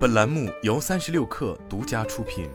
[0.00, 2.48] 本栏目由三十六氪独家出品。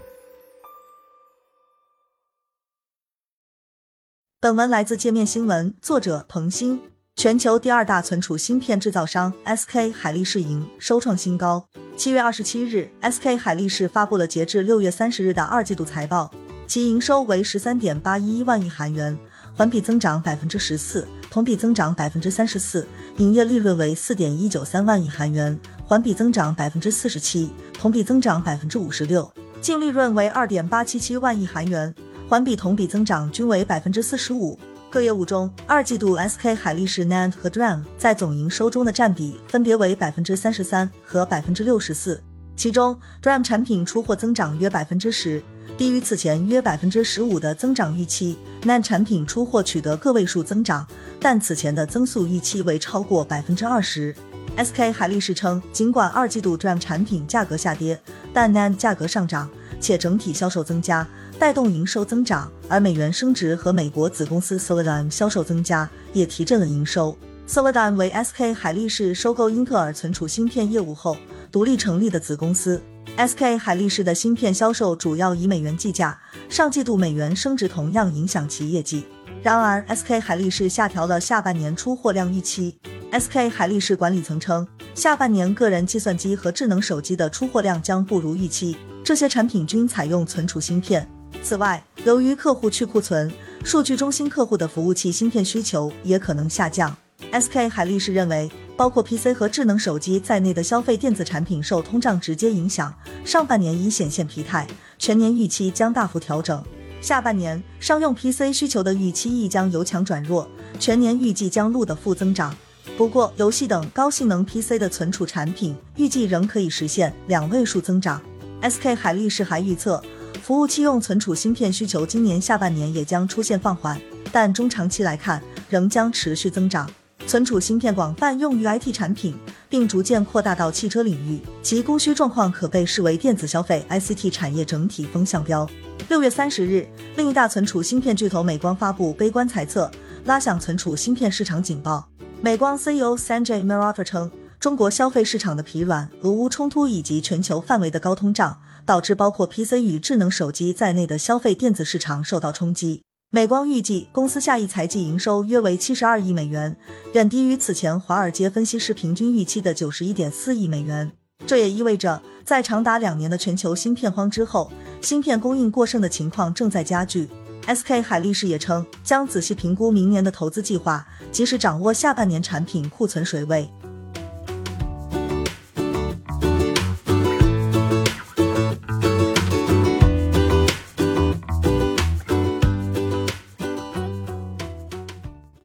[4.40, 6.82] 本文来自界面新闻，作者彭鑫。
[7.16, 11.68] 全球第二大存储芯片制造商 SK 海力士营收创新高。
[11.96, 16.34] 七月二十七日，SK 海力士发布了截至六月三十日的二季度财报，
[16.66, 19.16] 其营收为十三点八一万亿韩元，
[19.56, 22.86] 环比增长百分之十四，同比增长百分之三十四。
[23.20, 29.32] 营业利润为四点一九三万亿韩元，环比增长百分之四十七，同比增长百分之五十六。
[29.62, 31.96] 净利润为二点八七七万亿韩元，
[32.28, 34.60] 环比同比增长均为百分之四十五。
[34.90, 42.22] 各业务中，二季度 SK 海力士 NAND 和 DRAM 在总营收中的占比分别为百分之三十三和百分之六十四。
[42.56, 45.44] 其中，DRAM 产品出货增长约百分之十，
[45.78, 50.88] 低于此前约百分之十五的增长预期；NAND 产品出货取得个位数增长，
[51.20, 54.16] 但此前的增速预期为超过百分之二十。
[54.58, 58.00] SK 海力士称，尽管二季度 DRAM 产品价格下跌，
[58.34, 59.50] 但 NAND 价格上涨，
[59.82, 61.06] 且整体销售增加。
[61.38, 67.18] 带动营收增长，而美元升值和美国子公司 Solidigm 销售增加也提振了营收。
[67.46, 71.18] Solidigm 为 SK 海力士收购英特尔存储芯片业务后
[71.56, 72.84] 独立成立的子公司。
[73.16, 79.06] SK 海力士的芯片销售主要以美元计价，上季度美元升值同样影响其业绩。
[79.42, 82.78] 然而，SK 海力士下调了下半年出货量预期。
[83.14, 91.10] SK 海力士管理层称，下半年个人计算机和智能手机的出货量将不如预期，这些产品均采用存储芯片。
[91.42, 93.32] 此外，由于客户去库存，
[93.64, 96.94] 数据中心客户的服务器芯片需求也可能下降。
[97.32, 106.64] SK 海力士认为，包括 PC 和智能手机在内的消费电子产品受通胀直接影响，上半年已显现疲态，全年预期将大幅调整。
[107.02, 112.56] 下半年商用 PC 需求的预期亦将由强转弱，全年预计将录得负增长。
[112.98, 118.22] 不过，游戏等高性能 PC 的存储产品预计仍可以实现两位数增长。
[118.62, 120.02] SK 海力士还预测。
[120.42, 124.00] 服务器用存储芯片需求今年下半年也将出现放缓，
[124.32, 126.90] 但中长期来看仍将持续增长。
[127.28, 129.36] 存储芯片广泛用于 IT 产品，
[129.68, 135.68] 并逐渐扩大到汽车领域，其供需状况可被视为电子消费 ICT 产业整体风向标。
[136.08, 139.90] 六月三十日，另一大存储芯片巨头美光发布悲观猜测，
[140.26, 142.08] 拉响存储芯片市场警报。
[142.42, 148.58] 美光 CEO Sanjay Mehrotra 称，中国消费市场的疲软、俄乌冲突以及全球范围的高通胀。
[148.86, 153.05] 导致包括 PC 与智能手机在内的消费电子市场受到冲击。
[153.36, 156.74] 美光预计公司下一财季营收约为七十二亿美元，
[157.12, 161.12] 远低于此前华尔街分析师平均预期的九十一点四亿美元。
[161.46, 167.28] 这也意味着，在长达两年的全球芯片荒之后，芯片供应过剩的情况正在加剧。
[167.68, 173.70] SK 海力士也称，将仔细评估明年的投资计划，及时掌握下半年产品库存水位。